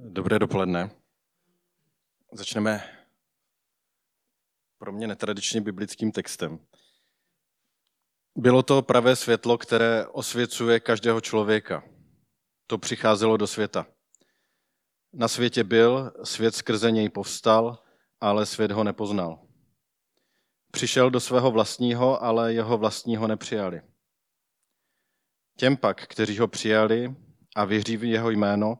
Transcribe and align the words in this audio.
Dobré 0.00 0.38
dopoledne. 0.38 0.90
Začneme 2.32 2.82
pro 4.78 4.92
mě 4.92 5.06
netradičně 5.06 5.60
biblickým 5.60 6.12
textem. 6.12 6.58
Bylo 8.36 8.62
to 8.62 8.82
pravé 8.82 9.16
světlo, 9.16 9.58
které 9.58 10.06
osvěcuje 10.06 10.80
každého 10.80 11.20
člověka. 11.20 11.84
To 12.66 12.78
přicházelo 12.78 13.36
do 13.36 13.46
světa. 13.46 13.86
Na 15.12 15.28
světě 15.28 15.64
byl, 15.64 16.12
svět 16.24 16.54
skrze 16.54 16.90
něj 16.90 17.08
povstal, 17.08 17.82
ale 18.20 18.46
svět 18.46 18.70
ho 18.70 18.84
nepoznal. 18.84 19.46
Přišel 20.70 21.10
do 21.10 21.20
svého 21.20 21.50
vlastního, 21.50 22.22
ale 22.22 22.54
jeho 22.54 22.78
vlastního 22.78 23.26
nepřijali. 23.26 23.82
Těm 25.56 25.76
pak, 25.76 26.06
kteří 26.06 26.38
ho 26.38 26.48
přijali 26.48 27.16
a 27.56 27.64
věří 27.64 27.96
v 27.96 28.04
jeho 28.04 28.30
jméno, 28.30 28.78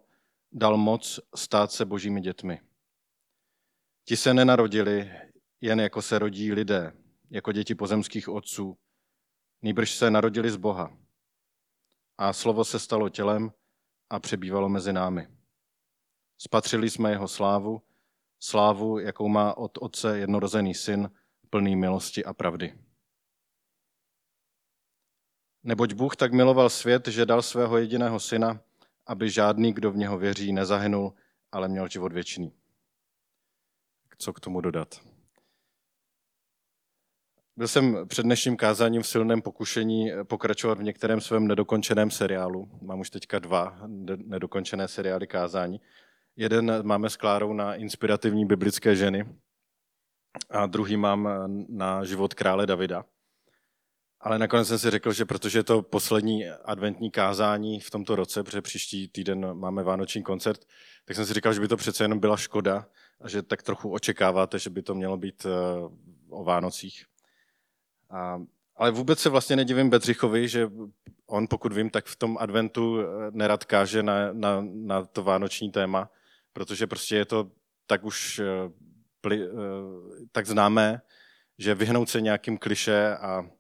dal 0.52 0.76
moc 0.76 1.20
stát 1.34 1.72
se 1.72 1.84
božími 1.84 2.20
dětmi. 2.20 2.60
Ti 4.04 4.16
se 4.16 4.34
nenarodili 4.34 5.12
jen 5.60 5.80
jako 5.80 6.02
se 6.02 6.18
rodí 6.18 6.52
lidé, 6.52 6.92
jako 7.30 7.52
děti 7.52 7.74
pozemských 7.74 8.28
otců, 8.28 8.78
nýbrž 9.62 9.94
se 9.94 10.10
narodili 10.10 10.50
z 10.50 10.56
Boha. 10.56 10.98
A 12.18 12.32
slovo 12.32 12.64
se 12.64 12.78
stalo 12.78 13.08
tělem 13.08 13.52
a 14.10 14.20
přebývalo 14.20 14.68
mezi 14.68 14.92
námi. 14.92 15.28
Spatřili 16.38 16.90
jsme 16.90 17.10
jeho 17.10 17.28
slávu, 17.28 17.82
slávu, 18.40 18.98
jakou 18.98 19.28
má 19.28 19.56
od 19.56 19.78
Otce 19.80 20.18
jednorozený 20.18 20.74
syn, 20.74 21.10
plný 21.50 21.76
milosti 21.76 22.24
a 22.24 22.34
pravdy. 22.34 22.78
Neboť 25.62 25.92
Bůh 25.92 26.16
tak 26.16 26.32
miloval 26.32 26.70
svět, 26.70 27.08
že 27.08 27.26
dal 27.26 27.42
svého 27.42 27.78
jediného 27.78 28.20
syna, 28.20 28.60
aby 29.08 29.30
žádný, 29.30 29.72
kdo 29.72 29.90
v 29.90 29.96
něho 29.96 30.18
věří, 30.18 30.52
nezahynul, 30.52 31.14
ale 31.52 31.68
měl 31.68 31.88
život 31.88 32.12
věčný. 32.12 32.52
Co 34.18 34.32
k 34.32 34.40
tomu 34.40 34.60
dodat? 34.60 35.00
Byl 37.56 37.68
jsem 37.68 38.08
před 38.08 38.22
dnešním 38.22 38.56
kázáním 38.56 39.02
v 39.02 39.08
silném 39.08 39.42
pokušení 39.42 40.10
pokračovat 40.24 40.78
v 40.78 40.82
některém 40.82 41.20
svém 41.20 41.46
nedokončeném 41.46 42.10
seriálu. 42.10 42.68
Mám 42.82 43.00
už 43.00 43.10
teďka 43.10 43.38
dva 43.38 43.78
nedokončené 44.16 44.88
seriály 44.88 45.26
kázání. 45.26 45.80
Jeden 46.36 46.86
máme 46.86 47.10
s 47.10 47.16
Klárou 47.16 47.52
na 47.52 47.74
inspirativní 47.74 48.46
biblické 48.46 48.96
ženy 48.96 49.36
a 50.50 50.66
druhý 50.66 50.96
mám 50.96 51.28
na 51.68 52.04
život 52.04 52.34
krále 52.34 52.66
Davida. 52.66 53.04
Ale 54.20 54.38
nakonec 54.38 54.68
jsem 54.68 54.78
si 54.78 54.90
řekl, 54.90 55.12
že 55.12 55.24
protože 55.24 55.58
je 55.58 55.62
to 55.62 55.82
poslední 55.82 56.48
adventní 56.48 57.10
kázání 57.10 57.80
v 57.80 57.90
tomto 57.90 58.16
roce, 58.16 58.42
protože 58.42 58.62
příští 58.62 59.08
týden 59.08 59.54
máme 59.54 59.82
vánoční 59.82 60.22
koncert, 60.22 60.64
tak 61.04 61.16
jsem 61.16 61.26
si 61.26 61.34
říkal, 61.34 61.52
že 61.52 61.60
by 61.60 61.68
to 61.68 61.76
přece 61.76 62.04
jenom 62.04 62.18
byla 62.18 62.36
škoda 62.36 62.86
a 63.20 63.28
že 63.28 63.42
tak 63.42 63.62
trochu 63.62 63.92
očekáváte, 63.92 64.58
že 64.58 64.70
by 64.70 64.82
to 64.82 64.94
mělo 64.94 65.16
být 65.16 65.46
eh, 65.46 65.50
o 66.30 66.44
Vánocích. 66.44 67.04
A, 68.10 68.42
ale 68.76 68.90
vůbec 68.90 69.18
se 69.18 69.28
vlastně 69.28 69.56
nedivím 69.56 69.90
Bedřichovi, 69.90 70.48
že 70.48 70.70
on, 71.26 71.46
pokud 71.46 71.72
vím, 71.72 71.90
tak 71.90 72.06
v 72.06 72.16
tom 72.16 72.38
adventu 72.40 73.00
eh, 73.00 73.04
nerad 73.30 73.64
káže 73.64 74.02
na, 74.02 74.32
na, 74.32 74.64
na 74.72 75.04
to 75.04 75.22
vánoční 75.22 75.70
téma, 75.70 76.10
protože 76.52 76.86
prostě 76.86 77.16
je 77.16 77.24
to 77.24 77.50
tak 77.86 78.04
už 78.04 78.38
eh, 78.38 78.72
tak 80.32 80.46
známé, 80.46 81.02
že 81.58 81.74
vyhnout 81.74 82.08
se 82.08 82.20
nějakým 82.20 82.58
kliše 82.58 83.16
a 83.16 83.50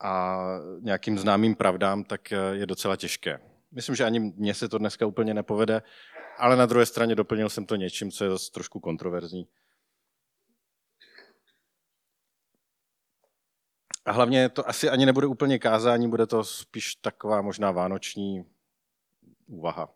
a 0.00 0.38
nějakým 0.80 1.18
známým 1.18 1.54
pravdám, 1.54 2.04
tak 2.04 2.32
eh, 2.32 2.36
je 2.52 2.66
docela 2.66 2.96
těžké. 2.96 3.40
Myslím, 3.70 3.94
že 3.94 4.04
ani 4.04 4.20
mně 4.20 4.54
se 4.54 4.68
to 4.68 4.78
dneska 4.78 5.06
úplně 5.06 5.34
nepovede, 5.34 5.82
ale 6.38 6.56
na 6.56 6.66
druhé 6.66 6.86
straně 6.86 7.14
doplnil 7.14 7.48
jsem 7.48 7.66
to 7.66 7.76
něčím, 7.76 8.10
co 8.10 8.24
je 8.24 8.30
zase 8.30 8.52
trošku 8.52 8.80
kontroverzní. 8.80 9.48
A 14.04 14.12
hlavně 14.12 14.48
to 14.48 14.68
asi 14.68 14.90
ani 14.90 15.06
nebude 15.06 15.26
úplně 15.26 15.58
kázání, 15.58 16.10
bude 16.10 16.26
to 16.26 16.44
spíš 16.44 16.94
taková 16.94 17.42
možná 17.42 17.70
vánoční 17.70 18.44
úvaha. 19.46 19.94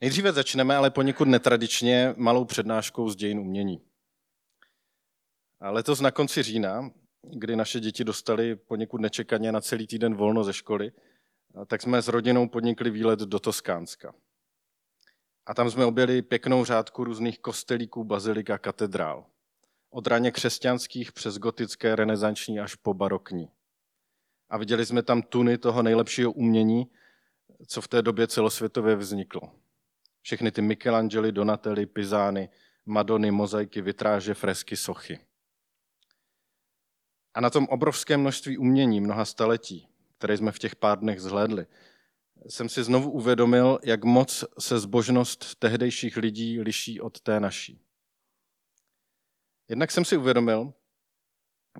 Nejdříve 0.00 0.32
začneme, 0.32 0.76
ale 0.76 0.90
poněkud 0.90 1.28
netradičně, 1.28 2.14
malou 2.16 2.44
přednáškou 2.44 3.08
z 3.08 3.16
dějin 3.16 3.38
umění. 3.38 3.80
A 5.60 5.70
letos 5.70 6.00
na 6.00 6.10
konci 6.10 6.42
října 6.42 6.90
kdy 7.22 7.56
naše 7.56 7.80
děti 7.80 8.04
dostali 8.04 8.56
poněkud 8.56 9.00
nečekaně 9.00 9.52
na 9.52 9.60
celý 9.60 9.86
týden 9.86 10.14
volno 10.14 10.44
ze 10.44 10.52
školy, 10.52 10.92
tak 11.66 11.82
jsme 11.82 12.02
s 12.02 12.08
rodinou 12.08 12.48
podnikli 12.48 12.90
výlet 12.90 13.18
do 13.20 13.40
Toskánska. 13.40 14.14
A 15.46 15.54
tam 15.54 15.70
jsme 15.70 15.84
objeli 15.84 16.22
pěknou 16.22 16.64
řádku 16.64 17.04
různých 17.04 17.38
kostelíků, 17.38 18.04
bazilik 18.04 18.50
a 18.50 18.58
katedrál. 18.58 19.26
Od 19.90 20.06
raně 20.06 20.30
křesťanských 20.30 21.12
přes 21.12 21.38
gotické, 21.38 21.96
renesanční 21.96 22.60
až 22.60 22.74
po 22.74 22.94
barokní. 22.94 23.50
A 24.48 24.58
viděli 24.58 24.86
jsme 24.86 25.02
tam 25.02 25.22
tuny 25.22 25.58
toho 25.58 25.82
nejlepšího 25.82 26.32
umění, 26.32 26.90
co 27.66 27.80
v 27.80 27.88
té 27.88 28.02
době 28.02 28.26
celosvětově 28.26 28.96
vzniklo. 28.96 29.42
Všechny 30.22 30.50
ty 30.50 30.62
Michelangeli, 30.62 31.32
Donatelli, 31.32 31.86
Pizány, 31.86 32.48
Madony, 32.86 33.30
mozaiky, 33.30 33.82
vitráže, 33.82 34.34
fresky, 34.34 34.76
sochy. 34.76 35.18
A 37.34 37.40
na 37.40 37.50
tom 37.50 37.66
obrovském 37.70 38.20
množství 38.20 38.58
umění 38.58 39.00
mnoha 39.00 39.24
staletí, 39.24 39.88
které 40.18 40.36
jsme 40.36 40.52
v 40.52 40.58
těch 40.58 40.76
pár 40.76 40.98
dnech 40.98 41.20
zhlédli, 41.20 41.66
jsem 42.48 42.68
si 42.68 42.84
znovu 42.84 43.10
uvědomil, 43.10 43.78
jak 43.84 44.04
moc 44.04 44.44
se 44.58 44.78
zbožnost 44.78 45.54
tehdejších 45.54 46.16
lidí 46.16 46.60
liší 46.60 47.00
od 47.00 47.20
té 47.20 47.40
naší. 47.40 47.80
Jednak 49.68 49.90
jsem 49.90 50.04
si 50.04 50.16
uvědomil, 50.16 50.72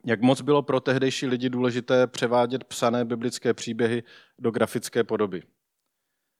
jak 0.04 0.22
moc 0.22 0.40
bylo 0.40 0.62
pro 0.62 0.80
tehdejší 0.80 1.26
lidi 1.26 1.50
důležité 1.50 2.06
převádět 2.06 2.64
psané 2.64 3.04
biblické 3.04 3.54
příběhy 3.54 4.02
do 4.38 4.50
grafické 4.50 5.04
podoby. 5.04 5.42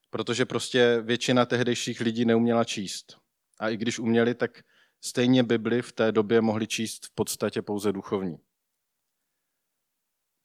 Protože 0.09 0.45
prostě 0.45 1.01
většina 1.01 1.45
tehdejších 1.45 2.01
lidí 2.01 2.25
neuměla 2.25 2.63
číst. 2.63 3.17
A 3.59 3.69
i 3.69 3.77
když 3.77 3.99
uměli, 3.99 4.35
tak 4.35 4.63
stejně 5.01 5.43
Bibli 5.43 5.81
v 5.81 5.91
té 5.91 6.11
době 6.11 6.41
mohli 6.41 6.67
číst 6.67 7.05
v 7.05 7.15
podstatě 7.15 7.61
pouze 7.61 7.91
duchovní. 7.91 8.37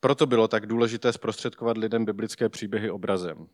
Proto 0.07 0.27
bylo 0.27 0.49
tak 0.49 0.67
důležité 0.67 1.13
zprostředkovat 1.13 1.77
lidem 1.77 2.05
biblické 2.05 2.49
příběhy 2.49 2.91
obrazem. 2.91 3.49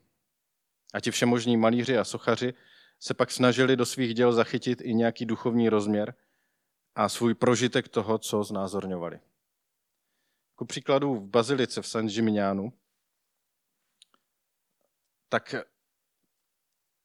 A 0.94 1.00
ti 1.00 1.10
všemožní 1.10 1.56
malíři 1.56 1.98
a 1.98 2.04
sochaři 2.04 2.54
se 3.00 3.14
pak 3.14 3.30
snažili 3.30 3.76
do 3.76 3.86
svých 3.86 4.14
děl 4.14 4.32
zachytit 4.32 4.80
i 4.80 4.94
nějaký 4.94 5.26
duchovní 5.26 5.68
rozměr 5.68 6.14
a 6.94 7.08
svůj 7.08 7.34
prožitek 7.34 7.88
toho, 7.88 8.18
co 8.18 8.44
znázorňovali. 8.44 9.20
Ku 10.54 10.64
příkladu 10.64 11.14
v 11.14 11.28
Bazilice 11.28 11.82
v 11.82 11.86
San 11.86 12.06
Gimignanu, 12.06 12.72
tak 15.28 15.54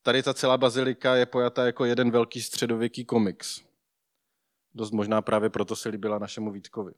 tady 0.01 0.23
ta 0.23 0.33
celá 0.33 0.57
bazilika 0.57 1.15
je 1.15 1.25
pojata 1.25 1.65
jako 1.65 1.85
jeden 1.85 2.11
velký 2.11 2.41
středověký 2.41 3.05
komiks. 3.05 3.61
Dost 4.73 4.91
možná 4.91 5.21
právě 5.21 5.49
proto 5.49 5.75
se 5.75 5.89
líbila 5.89 6.19
našemu 6.19 6.51
Vítkovi. 6.51 6.93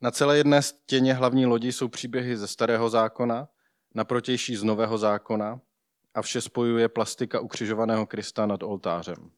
Na 0.00 0.10
celé 0.10 0.36
jedné 0.36 0.62
stěně 0.62 1.14
hlavní 1.14 1.46
lodi 1.46 1.72
jsou 1.72 1.88
příběhy 1.88 2.36
ze 2.36 2.48
starého 2.48 2.90
zákona, 2.90 3.48
na 3.94 4.04
protější 4.04 4.56
z 4.56 4.62
nového 4.62 4.98
zákona 4.98 5.60
a 6.14 6.22
vše 6.22 6.40
spojuje 6.40 6.88
plastika 6.88 7.40
ukřižovaného 7.40 8.06
Krista 8.06 8.46
nad 8.46 8.62
oltářem. 8.62 9.30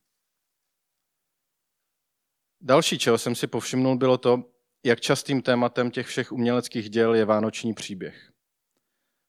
Další, 2.61 2.99
čeho 2.99 3.19
jsem 3.19 3.34
si 3.34 3.47
povšimnul, 3.47 3.97
bylo 3.97 4.19
to, 4.19 4.44
jak 4.84 5.00
častým 5.00 5.43
tématem 5.43 5.91
těch 5.91 6.06
všech 6.06 6.33
uměleckých 6.33 6.91
děl 6.91 7.15
je 7.15 7.25
vánoční 7.25 7.75
příběh. 7.75 8.33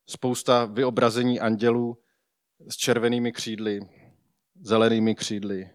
Spousta 0.09 0.65
vyobrazení 0.65 1.39
andělů 1.39 2.03
s 2.69 2.77
červenými 2.77 3.31
křídly, 3.31 3.79
zelenými 4.55 5.15
křídly, 5.15 5.69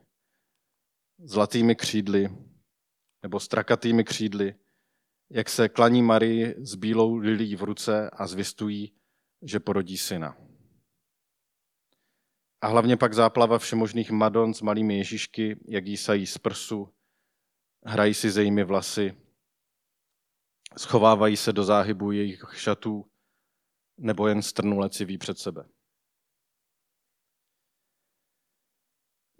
zlatými 1.19 1.77
křídly 1.77 2.29
nebo 3.23 3.41
strakatými 3.41 4.05
křídly, 4.05 4.55
jak 5.35 5.49
se 5.49 5.69
klaní 5.69 6.03
Marii 6.03 6.55
s 6.59 6.75
bílou 6.75 7.17
lilí 7.17 7.57
v 7.57 7.63
ruce 7.63 8.11
a 8.11 8.27
zvěstují, 8.27 8.93
že 9.43 9.61
porodí 9.61 9.99
syna. 9.99 10.37
A 12.61 12.67
hlavně 12.67 12.97
pak 12.97 13.15
záplava 13.15 13.59
všemožných 13.59 14.11
madon 14.11 14.55
s 14.55 14.61
malými 14.61 14.99
ježišky, 14.99 15.59
jak 15.69 15.87
jí 15.87 15.97
sají 15.97 16.27
z 16.27 16.39
prsu, 16.39 16.95
hrají 17.85 18.15
si 18.15 18.31
ze 18.31 18.43
jimi 18.43 18.65
vlasy, 18.65 19.17
schovávají 20.79 21.37
se 21.37 21.53
do 21.53 21.65
záhybu 21.65 22.13
jejich 22.13 22.45
šatů, 22.53 23.11
nebo 23.99 24.29
jen 24.29 24.43
strnule 24.43 24.91
civí 24.91 25.19
před 25.19 25.39
sebe. 25.39 25.65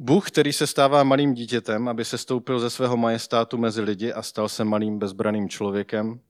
Bůh, 0.03 0.31
který 0.31 0.53
se 0.53 0.67
stává 0.67 1.05
malým 1.05 1.35
dítětem, 1.35 1.89
aby 1.89 2.05
se 2.05 2.19
stoupil 2.19 2.61
ze 2.61 2.71
svého 2.71 2.97
majestátu 2.97 3.59
mezi 3.59 3.81
lidi 3.81 4.13
a 4.13 4.23
stal 4.23 4.49
se 4.49 4.65
malým 4.65 4.99
bezbraným 4.99 5.49
člověkem, 5.49 6.21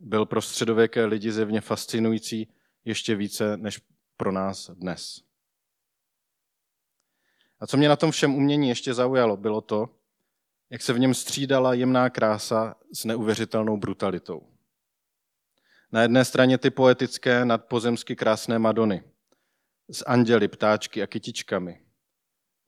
byl 0.00 0.26
pro 0.26 0.42
středověké 0.42 1.04
lidi 1.04 1.32
zjevně 1.32 1.60
fascinující 1.60 2.48
ještě 2.84 3.14
více 3.14 3.56
než 3.56 3.80
pro 4.16 4.32
nás 4.32 4.70
dnes. 4.70 5.22
A 7.60 7.66
co 7.66 7.76
mě 7.76 7.88
na 7.88 7.96
tom 7.96 8.10
všem 8.10 8.34
umění 8.34 8.68
ještě 8.68 8.94
zaujalo, 8.94 9.36
bylo 9.36 9.60
to, 9.60 9.88
jak 10.70 10.82
se 10.82 10.92
v 10.92 10.98
něm 10.98 11.14
střídala 11.14 11.74
jemná 11.74 12.10
krása 12.10 12.76
s 12.92 13.04
neuvěřitelnou 13.04 13.76
brutalitou. 13.76 14.42
Na 15.92 16.02
jedné 16.02 16.24
straně 16.24 16.58
ty 16.58 16.70
poetické, 16.70 17.44
nadpozemsky 17.44 18.16
krásné 18.16 18.58
Madony 18.58 19.02
s 19.90 20.04
anděli, 20.06 20.48
ptáčky 20.48 21.02
a 21.02 21.06
kytičkami. 21.06 21.87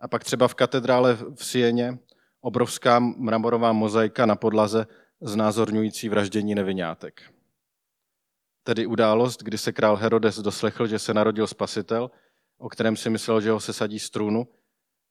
A 0.01 0.09
pak 0.09 0.25
třeba 0.25 0.49
v 0.49 0.55
katedrále 0.55 1.19
v 1.35 1.45
Sieně 1.45 1.99
obrovská 2.41 2.99
mramorová 2.99 3.73
mozaika 3.73 4.27
na 4.27 4.37
podlaze 4.37 4.87
znázorňující 5.21 6.09
vraždění 6.09 6.55
nevinátek. 6.55 7.35
Tedy 8.63 8.87
událost, 8.87 9.43
kdy 9.43 9.59
se 9.59 9.73
král 9.73 9.97
Herodes 9.97 10.39
doslechl, 10.39 10.87
že 10.87 10.99
se 10.99 11.15
narodil 11.15 11.47
spasitel, 11.47 12.11
o 12.59 12.69
kterém 12.69 12.97
si 12.97 13.11
myslel, 13.11 13.41
že 13.41 13.51
ho 13.51 13.61
se 13.61 13.73
sadí 13.73 13.99
strůnu, 13.99 14.49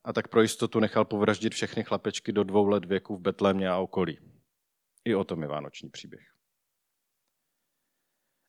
a 0.03 0.13
tak 0.13 0.27
pro 0.27 0.41
jistotu 0.41 0.80
nechal 0.80 1.06
povraždit 1.06 1.53
všechny 1.53 1.83
chlapečky 1.83 2.31
do 2.31 2.44
dvou 2.44 2.68
let 2.68 2.85
věku 2.85 3.15
v 3.15 3.21
Betlémě 3.21 3.69
a 3.69 3.77
okolí. 3.77 4.19
I 5.06 5.15
o 5.15 5.24
tom 5.24 5.42
je 5.42 5.47
vánoční 5.47 5.89
příběh. 5.89 6.38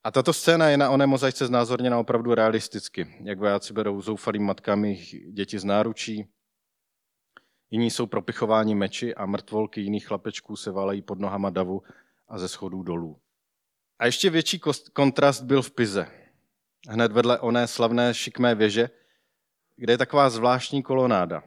A 0.04 0.10
tato 0.10 0.32
scéna 0.32 0.68
je 0.68 0.76
na 0.76 0.90
oné 0.90 1.06
mozaice 1.06 1.46
znázorněna 1.46 1.98
opravdu 1.98 2.34
realisticky, 2.34 3.16
jak 3.22 3.38
vojáci 3.38 3.72
berou 3.72 4.02
zoufalým 4.02 4.42
matkami 4.42 4.94
děti 5.32 5.58
z 5.58 5.64
náručí, 5.64 6.28
jiní 7.70 7.90
jsou 7.90 8.06
propichováni 8.06 8.74
meči 8.74 9.14
a 9.14 9.26
mrtvolky 9.26 9.80
jiných 9.80 10.06
chlapečků 10.06 10.56
se 10.56 10.70
valají 10.70 11.02
pod 11.02 11.18
nohama 11.18 11.50
davu 11.50 11.82
a 12.28 12.38
ze 12.38 12.48
schodů 12.48 12.82
dolů. 12.82 13.20
A 13.98 14.06
ještě 14.06 14.30
větší 14.30 14.60
kontrast 14.92 15.42
byl 15.42 15.62
v 15.62 15.70
Pize, 15.70 16.06
hned 16.88 17.12
vedle 17.12 17.38
oné 17.38 17.66
slavné 17.66 18.14
šikmé 18.14 18.54
věže, 18.54 18.90
kde 19.76 19.92
je 19.92 19.98
taková 19.98 20.30
zvláštní 20.30 20.82
kolonáda. 20.82 21.42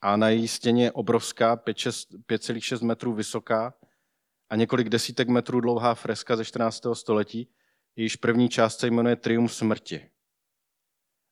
A 0.00 0.16
na 0.16 0.28
její 0.28 0.48
stěně 0.48 0.84
je 0.84 0.92
obrovská, 0.92 1.56
5,6 1.56 2.84
metrů 2.84 3.12
vysoká 3.12 3.74
a 4.50 4.56
několik 4.56 4.88
desítek 4.88 5.28
metrů 5.28 5.60
dlouhá 5.60 5.94
freska 5.94 6.36
ze 6.36 6.44
14. 6.44 6.82
století, 6.92 7.48
jejíž 7.98 8.16
první 8.16 8.48
část 8.48 8.78
se 8.78 8.86
jmenuje 8.86 9.16
Triumf 9.16 9.54
smrti. 9.54 10.10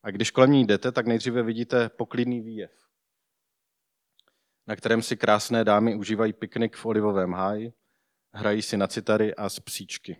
A 0.02 0.10
když 0.10 0.30
kolem 0.30 0.52
ní 0.52 0.66
jdete, 0.66 0.92
tak 0.92 1.06
nejdříve 1.06 1.42
vidíte 1.42 1.88
poklidný 1.88 2.40
výjev, 2.40 2.70
na 4.66 4.76
kterém 4.76 5.02
si 5.02 5.16
krásné 5.16 5.64
dámy 5.64 5.94
užívají 5.94 6.32
piknik 6.32 6.76
v 6.76 6.86
olivovém 6.86 7.32
háji, 7.32 7.72
hrají 8.32 8.62
si 8.62 8.76
na 8.76 8.86
citary 8.86 9.34
a 9.34 9.48
z 9.48 9.60
psíčky. 9.60 10.16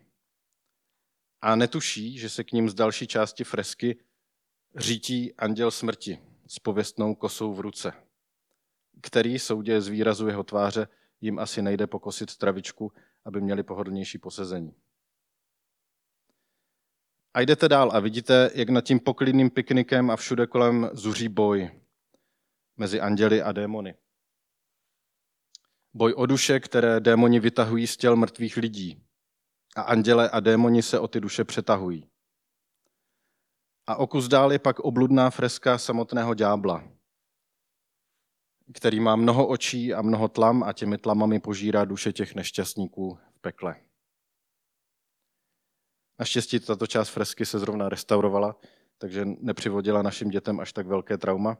A 1.40 1.56
netuší, 1.56 2.18
že 2.18 2.30
se 2.30 2.44
k 2.44 2.52
ním 2.52 2.70
z 2.70 2.74
další 2.74 3.06
části 3.06 3.44
fresky 3.44 3.98
řítí 4.76 5.34
anděl 5.34 5.70
smrti 5.70 6.18
s 6.46 6.58
pověstnou 6.58 7.14
kosou 7.14 7.54
v 7.54 7.60
ruce, 7.60 7.92
který 9.02 9.38
soudě 9.38 9.80
z 9.80 9.88
výrazu 9.88 10.28
jeho 10.28 10.44
tváře 10.44 10.88
jim 11.20 11.38
asi 11.38 11.62
nejde 11.62 11.86
pokosit 11.86 12.36
travičku, 12.36 12.92
aby 13.24 13.40
měli 13.40 13.62
pohodlnější 13.62 14.18
posezení. 14.18 14.85
A 17.36 17.40
jdete 17.40 17.68
dál 17.68 17.90
a 17.92 18.00
vidíte, 18.00 18.50
jak 18.54 18.68
nad 18.68 18.84
tím 18.84 19.00
poklidným 19.00 19.50
piknikem 19.50 20.10
a 20.10 20.16
všude 20.16 20.46
kolem 20.46 20.90
zuří 20.92 21.28
boj 21.28 21.70
mezi 22.76 23.00
anděli 23.00 23.42
a 23.42 23.52
démony. 23.52 23.94
Boj 25.94 26.14
o 26.16 26.26
duše, 26.26 26.60
které 26.60 27.00
démoni 27.00 27.40
vytahují 27.40 27.86
z 27.86 27.96
těl 27.96 28.16
mrtvých 28.16 28.56
lidí. 28.56 29.02
A 29.76 29.82
anděle 29.82 30.30
a 30.30 30.40
démoni 30.40 30.82
se 30.82 31.00
o 31.00 31.08
ty 31.08 31.20
duše 31.20 31.44
přetahují. 31.44 32.10
A 33.86 33.96
o 33.96 34.06
kus 34.06 34.28
dál 34.28 34.52
je 34.52 34.58
pak 34.58 34.80
obludná 34.80 35.30
freska 35.30 35.78
samotného 35.78 36.34
ďábla, 36.34 36.84
který 38.74 39.00
má 39.00 39.16
mnoho 39.16 39.46
očí 39.46 39.94
a 39.94 40.02
mnoho 40.02 40.28
tlam 40.28 40.62
a 40.62 40.72
těmi 40.72 40.98
tlamami 40.98 41.40
požírá 41.40 41.84
duše 41.84 42.12
těch 42.12 42.34
nešťastníků 42.34 43.18
v 43.34 43.40
pekle. 43.40 43.85
Naštěstí 46.18 46.60
tato 46.60 46.86
část 46.86 47.08
fresky 47.08 47.46
se 47.46 47.58
zrovna 47.58 47.88
restaurovala, 47.88 48.56
takže 48.98 49.24
nepřivodila 49.24 50.02
našim 50.02 50.28
dětem 50.28 50.60
až 50.60 50.72
tak 50.72 50.86
velké 50.86 51.18
trauma, 51.18 51.58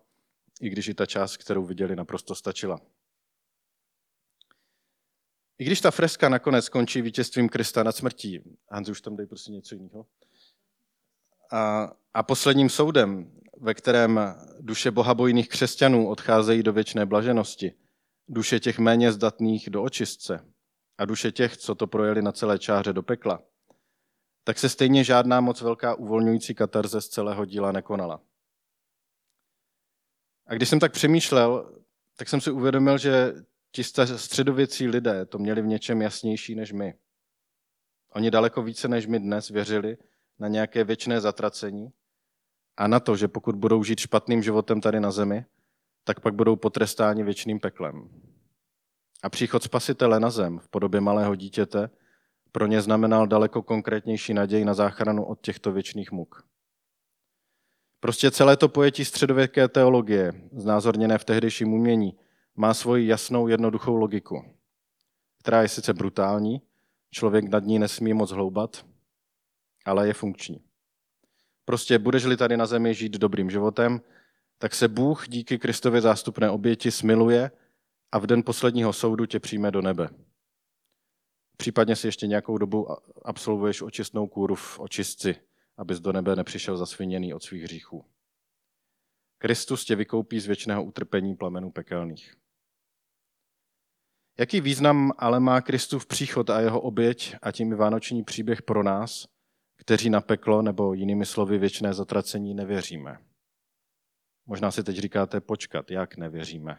i 0.61 0.71
když 0.71 0.89
i 0.89 0.95
ta 0.95 1.07
část, 1.07 1.37
kterou 1.37 1.65
viděli, 1.65 1.97
naprosto 1.97 2.35
stačila. 2.35 2.81
I 5.59 5.65
když 5.65 5.81
ta 5.81 5.91
freska 5.91 6.29
nakonec 6.29 6.65
skončí 6.65 7.03
vítězstvím 7.03 7.49
Krista 7.49 7.83
nad 7.83 7.97
smrtí, 7.97 8.41
Hanzi, 8.71 8.91
už 8.91 9.01
tam 9.01 9.17
dej 9.17 9.27
prostě 9.27 9.53
něco 9.53 9.75
jiného, 9.75 10.07
a, 11.53 11.93
a 12.15 12.23
posledním 12.23 12.69
soudem, 12.69 13.33
ve 13.61 13.75
kterém 13.75 14.21
duše 14.61 14.91
bohabojných 14.91 15.49
křesťanů 15.49 16.09
odcházejí 16.09 16.63
do 16.63 16.73
věčné 16.73 17.07
blaženosti, 17.07 17.73
duše 18.29 18.61
těch 18.61 18.79
méně 18.79 19.13
zdatných 19.13 19.71
do 19.71 19.83
očistce 19.83 20.53
a 20.99 21.05
duše 21.05 21.33
těch, 21.33 21.57
co 21.57 21.75
to 21.75 21.87
projeli 21.87 22.23
na 22.23 22.33
celé 22.33 22.59
čáře 22.59 22.93
do 22.93 23.03
pekla, 23.03 23.43
tak 24.47 24.59
se 24.59 24.69
stejně 24.69 25.05
žádná 25.05 25.41
moc 25.41 25.61
velká 25.63 25.95
uvolňující 25.95 26.55
katarze 26.55 27.01
z 27.01 27.09
celého 27.09 27.45
díla 27.45 27.73
nekonala. 27.73 28.21
A 30.47 30.55
když 30.55 30.69
jsem 30.69 30.81
tak 30.81 30.93
přemýšlel, 30.93 31.75
tak 32.17 32.29
jsem 32.29 32.41
si 32.41 32.51
uvědomil, 32.51 32.99
že 32.99 33.35
ti 33.73 33.85
středověcí 34.17 34.89
lidé 34.89 35.27
to 35.27 35.39
měli 35.39 35.63
v 35.63 35.67
něčem 35.67 36.03
jasnější 36.03 36.55
než 36.55 36.73
my. 36.73 36.95
Oni 38.13 38.31
daleko 38.31 38.63
více 38.63 38.89
než 38.89 39.07
my 39.07 39.21
dnes 39.21 39.49
věřili 39.49 39.99
na 40.39 40.49
nějaké 40.49 40.85
věčné 40.85 41.21
zatracení 41.21 41.93
a 42.77 42.89
na 42.89 43.01
to, 43.01 43.17
že 43.17 43.29
pokud 43.29 43.57
budou 43.57 43.85
žít 43.85 44.01
špatným 44.01 44.43
životem 44.43 44.81
tady 44.81 45.01
na 45.01 45.11
zemi, 45.11 45.45
tak 46.05 46.21
pak 46.21 46.35
budou 46.35 46.57
potrestáni 46.57 47.23
věčným 47.25 47.61
peklem. 47.61 48.11
A 49.23 49.31
příchod 49.31 49.63
spasitele 49.63 50.21
na 50.21 50.31
zem 50.31 50.59
v 50.59 50.69
podobě 50.69 51.01
malého 51.01 51.35
dítěte 51.35 51.91
pro 52.57 52.67
ně 52.67 52.83
znamenal 52.83 53.27
daleko 53.27 53.63
konkrétnější 53.63 54.35
naději 54.35 54.65
na 54.65 54.75
záchranu 54.75 55.25
od 55.25 55.41
těchto 55.41 55.73
věčných 55.73 56.13
muk. 56.13 56.45
Prostě 58.01 58.31
celé 58.31 58.57
to 58.57 58.69
pojetí 58.69 59.05
středověké 59.05 59.69
teologie, 59.69 60.33
znázorněné 60.53 61.19
v 61.19 61.25
tehdejším 61.25 61.73
umění, 61.73 62.19
má 62.55 62.75
svoji 62.75 63.07
jasnou, 63.07 63.49
jednoduchou 63.49 63.97
logiku, 63.97 64.45
která 65.41 65.63
je 65.63 65.69
sice 65.69 65.95
brutální, 65.95 66.63
člověk 67.11 67.45
nad 67.45 67.65
ní 67.65 67.79
nesmí 67.79 68.15
moc 68.15 68.31
hloubat, 68.31 68.87
ale 69.85 70.07
je 70.07 70.15
funkční. 70.15 70.61
Prostě 71.65 71.99
budeš-li 71.99 72.37
tady 72.37 72.57
na 72.57 72.67
zemi 72.67 72.95
žít 72.95 73.13
dobrým 73.13 73.51
životem, 73.51 74.01
tak 74.59 74.75
se 74.75 74.89
Bůh 74.89 75.29
díky 75.29 75.59
Kristově 75.59 76.01
zástupné 76.01 76.51
oběti 76.51 76.91
smiluje 76.91 77.51
a 78.13 78.19
v 78.19 78.27
den 78.27 78.43
posledního 78.43 78.93
soudu 78.93 79.27
tě 79.27 79.41
přijme 79.41 79.71
do 79.71 79.83
nebe. 79.83 80.09
Případně 81.57 81.97
si 81.97 82.07
ještě 82.07 82.27
nějakou 82.27 82.59
dobu 82.59 82.87
absolvuješ 83.25 83.83
očistnou 83.83 84.27
kůru 84.27 84.55
v 84.55 84.81
očistci, 84.81 85.37
abys 85.77 86.01
do 86.01 86.13
nebe 86.13 86.37
nepřišel 86.37 86.77
zasviněný 86.77 87.35
od 87.35 87.43
svých 87.43 87.63
hříchů. 87.63 88.05
Kristus 89.39 89.85
tě 89.85 89.97
vykoupí 89.97 90.41
z 90.41 90.47
věčného 90.47 90.85
utrpení 90.85 91.37
plamenů 91.37 91.71
pekelných. 91.71 92.37
Jaký 94.39 94.61
význam 94.61 95.13
ale 95.19 95.41
má 95.41 95.61
Kristův 95.61 96.07
příchod 96.07 96.51
a 96.51 96.61
jeho 96.61 96.81
oběť 96.81 97.37
a 97.43 97.53
tím 97.53 97.73
i 97.73 97.75
vánoční 97.75 98.25
příběh 98.25 98.63
pro 98.63 98.83
nás, 98.83 99.29
kteří 99.77 100.11
na 100.11 100.21
peklo 100.21 100.63
nebo 100.63 100.95
jinými 100.95 101.27
slovy 101.27 101.59
věčné 101.59 101.95
zatracení 101.95 102.55
nevěříme? 102.55 103.19
Možná 104.47 104.71
si 104.71 104.85
teď 104.85 104.97
říkáte, 104.97 105.41
počkat, 105.41 105.91
jak 105.91 106.17
nevěříme? 106.17 106.79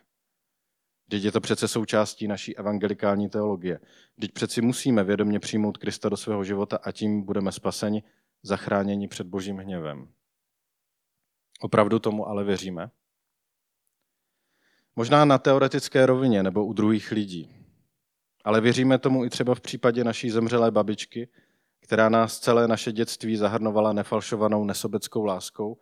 Teď 1.10 1.24
je 1.24 1.32
to 1.32 1.42
přece 1.42 1.68
součástí 1.68 2.28
naší 2.28 2.58
evangelikální 2.58 3.30
teologie. 3.30 3.80
Teď 4.22 4.32
přeci 4.32 4.62
musíme 4.62 5.04
vědomě 5.04 5.40
přijmout 5.40 5.78
Krista 5.78 6.10
do 6.10 6.18
svého 6.18 6.44
života 6.44 6.80
a 6.84 6.92
tím 6.92 7.22
budeme 7.22 7.52
spaseni, 7.52 8.04
zachráněni 8.44 9.08
před 9.08 9.28
božím 9.28 9.58
hněvem. 9.58 10.08
Opravdu 11.62 12.00
tomu 12.00 12.28
ale 12.28 12.44
věříme? 12.44 12.90
Možná 14.96 15.26
na 15.26 15.38
teoretické 15.38 16.06
rovině 16.06 16.44
nebo 16.44 16.66
u 16.66 16.74
druhých 16.74 17.12
lidí. 17.12 17.56
Ale 18.44 18.62
věříme 18.62 18.98
tomu 18.98 19.26
i 19.26 19.30
třeba 19.30 19.56
v 19.56 19.62
případě 19.62 20.04
naší 20.04 20.30
zemřelé 20.30 20.72
babičky, 20.72 21.30
která 21.80 22.10
nás 22.10 22.40
celé 22.40 22.68
naše 22.68 22.92
dětství 22.92 23.38
zahrnovala 23.38 23.94
nefalšovanou 23.94 24.66
nesobeckou 24.66 25.26
láskou, 25.26 25.78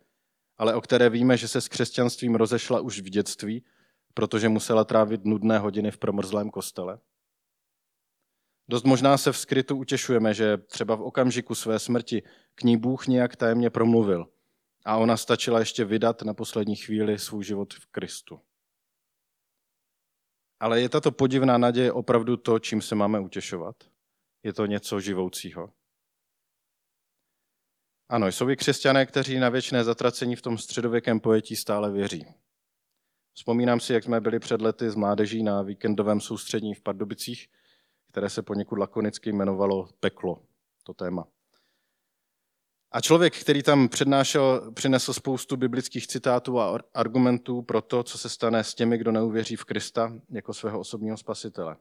ale 0.58 0.74
o 0.74 0.80
které 0.80 1.10
víme, 1.10 1.36
že 1.36 1.48
se 1.48 1.60
s 1.60 1.68
křesťanstvím 1.68 2.34
rozešla 2.34 2.80
už 2.80 3.00
v 3.00 3.10
dětství 3.10 3.64
protože 4.16 4.48
musela 4.48 4.84
trávit 4.84 5.24
nudné 5.24 5.58
hodiny 5.58 5.90
v 5.90 5.98
promrzlém 5.98 6.50
kostele? 6.50 6.98
Dost 8.68 8.84
možná 8.84 9.18
se 9.18 9.32
v 9.32 9.38
skrytu 9.38 9.76
utěšujeme, 9.76 10.34
že 10.34 10.56
třeba 10.56 10.94
v 10.94 11.02
okamžiku 11.02 11.54
své 11.54 11.78
smrti 11.78 12.22
k 12.54 12.62
ní 12.62 12.76
Bůh 12.76 13.06
nějak 13.06 13.36
tajemně 13.36 13.70
promluvil 13.70 14.26
a 14.84 14.96
ona 14.96 15.16
stačila 15.16 15.58
ještě 15.58 15.84
vydat 15.84 16.22
na 16.22 16.34
poslední 16.34 16.76
chvíli 16.76 17.18
svůj 17.18 17.44
život 17.44 17.74
v 17.74 17.86
Kristu. 17.86 18.40
Ale 20.60 20.80
je 20.80 20.88
tato 20.88 21.12
podivná 21.12 21.58
naděje 21.58 21.92
opravdu 21.92 22.36
to, 22.36 22.58
čím 22.58 22.82
se 22.82 22.94
máme 22.94 23.20
utěšovat? 23.20 23.76
Je 24.42 24.52
to 24.52 24.66
něco 24.66 25.00
živoucího? 25.00 25.72
Ano, 28.08 28.26
jsou 28.26 28.50
i 28.50 28.56
křesťané, 28.56 29.06
kteří 29.06 29.38
na 29.38 29.48
věčné 29.48 29.84
zatracení 29.84 30.36
v 30.36 30.42
tom 30.42 30.58
středověkém 30.58 31.20
pojetí 31.20 31.56
stále 31.56 31.92
věří. 31.92 32.26
Vzpomínám 33.36 33.80
si, 33.80 33.92
jak 33.92 34.04
jsme 34.04 34.20
byli 34.20 34.38
před 34.38 34.62
lety 34.62 34.90
s 34.90 34.94
mládeží 34.94 35.42
na 35.42 35.62
víkendovém 35.62 36.20
soustřední 36.20 36.74
v 36.74 36.80
Pardubicích, 36.80 37.48
které 38.10 38.30
se 38.30 38.42
poněkud 38.42 38.78
lakonicky 38.78 39.30
jmenovalo 39.30 39.88
Peklo, 40.00 40.42
to 40.82 40.94
téma. 40.94 41.28
A 42.92 43.00
člověk, 43.00 43.40
který 43.40 43.62
tam 43.62 43.88
přednášel, 43.88 44.72
přinesl 44.72 45.12
spoustu 45.12 45.56
biblických 45.56 46.06
citátů 46.06 46.60
a 46.60 46.78
argumentů 46.94 47.62
pro 47.62 47.82
to, 47.82 48.02
co 48.02 48.18
se 48.18 48.28
stane 48.28 48.64
s 48.64 48.74
těmi, 48.74 48.98
kdo 48.98 49.12
neuvěří 49.12 49.56
v 49.56 49.64
Krista 49.64 50.12
jako 50.30 50.54
svého 50.54 50.80
osobního 50.80 51.16
spasitele. 51.16 51.76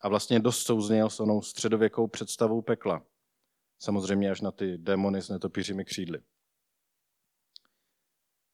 A 0.00 0.08
vlastně 0.08 0.40
dost 0.40 0.62
souzněl 0.62 1.10
s 1.10 1.20
onou 1.20 1.42
středověkou 1.42 2.06
představou 2.06 2.62
pekla. 2.62 3.02
Samozřejmě 3.78 4.30
až 4.30 4.40
na 4.40 4.50
ty 4.50 4.78
démony 4.78 5.22
s 5.22 5.28
netopířimi 5.28 5.84
křídly. 5.84 6.18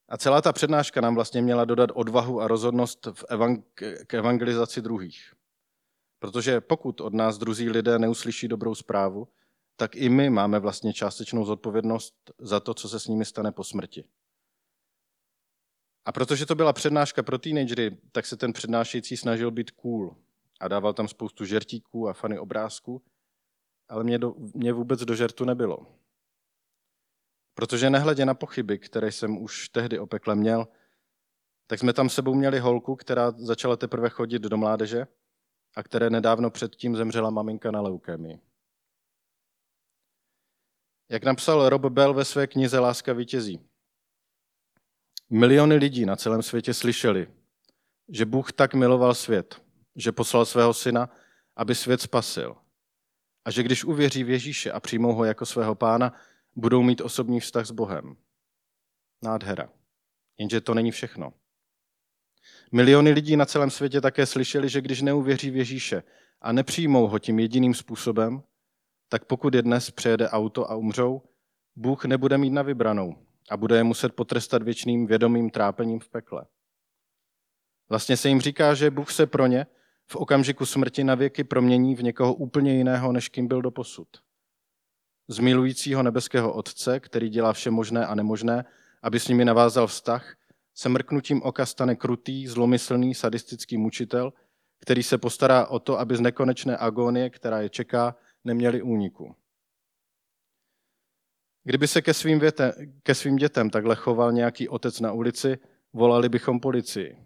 A 0.09 0.16
celá 0.16 0.42
ta 0.42 0.52
přednáška 0.52 1.00
nám 1.00 1.14
vlastně 1.14 1.42
měla 1.42 1.64
dodat 1.64 1.90
odvahu 1.94 2.40
a 2.40 2.49
rozhodnost 2.49 3.06
v 3.06 3.25
evang- 3.25 3.62
k 4.06 4.14
evangelizaci 4.14 4.82
druhých. 4.82 5.32
Protože 6.18 6.61
pokud 6.61 7.00
od 7.00 7.14
nás 7.14 7.38
druzí 7.38 7.71
lidé 7.71 7.99
neuslyší 7.99 8.49
dobrou 8.49 8.75
zprávu, 8.75 9.28
tak 9.76 9.97
i 9.97 10.09
my 10.09 10.30
máme 10.30 10.59
vlastně 10.59 10.92
částečnou 10.92 11.44
zodpovědnost 11.44 12.14
za 12.38 12.61
to, 12.61 12.75
co 12.75 12.88
se 12.88 13.00
s 13.00 13.06
nimi 13.06 13.25
stane 13.25 13.52
po 13.52 13.64
smrti. 13.64 14.04
A 16.04 16.12
protože 16.12 16.47
to 16.47 16.54
byla 16.54 16.73
přednáška 16.73 17.23
pro 17.23 17.38
teenagery, 17.38 17.97
tak 18.12 18.26
se 18.26 18.37
ten 18.37 18.52
přednášející 18.52 19.16
snažil 19.16 19.50
být 19.50 19.71
cool 19.71 20.16
a 20.61 20.68
dával 20.68 20.94
tam 20.94 21.09
spoustu 21.09 21.44
žertíků 21.44 22.09
a 22.09 22.12
fany 22.12 22.38
obrázků, 22.38 23.02
ale 23.88 24.04
mě, 24.04 24.18
do, 24.18 24.35
mě 24.54 24.73
vůbec 24.73 25.00
do 25.00 25.14
žertu 25.14 25.44
nebylo. 25.44 25.87
Protože 27.54 27.90
nehledě 27.90 28.25
na 28.25 28.35
pochyby, 28.35 28.78
které 28.78 29.12
jsem 29.12 29.42
už 29.42 29.68
tehdy 29.68 29.99
opekle 29.99 30.35
měl, 30.35 30.68
tak 31.66 31.78
jsme 31.78 31.92
tam 31.92 32.09
sebou 32.09 32.35
měli 32.35 32.59
holku, 32.59 32.97
která 32.97 33.30
začala 33.30 33.76
teprve 33.76 34.09
chodit 34.09 34.42
do 34.42 34.56
mládeže 34.56 35.06
a 35.76 35.82
které 35.82 36.11
nedávno 36.11 36.50
předtím 36.50 36.97
zemřela 36.97 37.30
maminka 37.30 37.71
na 37.71 37.80
leukémii. 37.80 38.40
Jak 41.09 41.25
napsal 41.25 41.68
Rob 41.68 41.87
Bell 41.87 42.14
ve 42.14 42.25
své 42.25 42.47
knize 42.47 42.78
Láska 42.78 43.12
vítězí. 43.12 43.61
Miliony 45.30 45.75
lidí 45.75 46.06
na 46.06 46.16
celém 46.16 46.42
světě 46.42 46.75
slyšeli, 46.75 47.30
že 48.09 48.26
Bůh 48.26 48.52
tak 48.52 48.75
miloval 48.75 49.14
svět, 49.14 49.62
že 49.97 50.12
poslal 50.12 50.44
svého 50.47 50.75
syna, 50.75 51.11
aby 51.56 51.75
svět 51.75 52.00
spasil. 52.00 52.56
A 53.44 53.50
že 53.50 53.62
když 53.62 53.85
uvěří 53.85 54.25
v 54.25 54.30
Ježíše 54.30 54.73
a 54.73 54.80
přijmou 54.80 55.12
ho 55.12 55.25
jako 55.25 55.47
svého 55.47 55.75
pána, 55.75 56.12
budou 56.56 56.82
mít 56.82 57.00
osobní 57.00 57.40
vztah 57.40 57.66
s 57.66 57.71
Bohem. 57.71 58.16
Nádhera. 59.23 59.68
Jenže 60.38 60.61
to 60.61 60.75
není 60.75 60.90
všechno. 60.90 61.32
Miliony 62.73 63.11
lidí 63.11 63.37
na 63.37 63.47
celém 63.47 63.71
světě 63.71 64.00
také 64.00 64.26
slyšeli, 64.26 64.68
že 64.68 64.80
když 64.80 65.02
neuvěří 65.02 65.50
v 65.50 65.56
Ježíše 65.56 66.02
a 66.40 66.52
nepřijmou 66.52 67.06
ho 67.06 67.18
tím 67.18 67.38
jediným 67.38 67.75
způsobem, 67.75 68.42
tak 69.09 69.25
pokud 69.25 69.54
je 69.54 69.62
dnes 69.62 69.90
přejede 69.90 70.28
auto 70.28 70.71
a 70.71 70.75
umřou, 70.75 71.23
Bůh 71.76 72.04
nebude 72.04 72.38
mít 72.38 72.50
na 72.50 72.62
vybranou 72.62 73.16
a 73.50 73.56
bude 73.56 73.76
je 73.76 73.85
muset 73.85 74.12
potrestat 74.12 74.62
věčným 74.62 75.06
vědomým 75.06 75.50
trápením 75.50 76.00
v 76.00 76.09
pekle. 76.09 76.47
Vlastně 77.88 78.16
se 78.16 78.28
jim 78.28 78.40
říká, 78.40 78.75
že 78.75 78.90
Bůh 78.90 79.11
se 79.11 79.26
pro 79.26 79.47
ně 79.47 79.66
v 80.06 80.16
okamžiku 80.16 80.66
smrti 80.66 81.04
na 81.04 81.14
věky 81.14 81.44
promění 81.44 81.94
v 81.94 82.02
někoho 82.02 82.35
úplně 82.35 82.75
jiného, 82.75 83.12
než 83.12 83.28
kým 83.28 83.49
byl 83.49 83.62
doposud. 83.62 84.09
Z 85.32 85.38
milujícího 85.38 86.02
nebeského 86.02 86.52
Otce, 86.52 87.00
který 87.00 87.28
dělá 87.28 87.52
vše 87.52 87.70
možné 87.70 88.06
a 88.06 88.14
nemožné, 88.14 88.64
aby 89.02 89.20
s 89.20 89.28
nimi 89.28 89.44
navázal 89.44 89.86
vztah, 89.86 90.36
se 90.74 90.88
mrknutím 90.88 91.42
oka 91.42 91.66
stane 91.66 91.96
krutý, 91.96 92.46
zlomyslný, 92.46 93.14
sadistický 93.14 93.76
mučitel, 93.76 94.32
který 94.80 95.02
se 95.02 95.18
postará 95.18 95.66
o 95.66 95.78
to, 95.78 95.98
aby 95.98 96.16
z 96.16 96.20
nekonečné 96.20 96.76
agónie, 96.76 97.30
která 97.30 97.60
je 97.60 97.68
čeká, 97.68 98.16
neměli 98.44 98.82
úniku. 98.82 99.36
Kdyby 101.64 101.88
se 101.88 102.02
ke 102.02 102.14
svým, 102.14 102.38
věte, 102.38 102.72
ke 103.02 103.14
svým 103.14 103.36
dětem 103.36 103.70
takhle 103.70 103.94
choval 103.96 104.32
nějaký 104.32 104.68
otec 104.68 105.00
na 105.00 105.12
ulici, 105.12 105.58
volali 105.92 106.28
bychom 106.28 106.60
policii. 106.60 107.16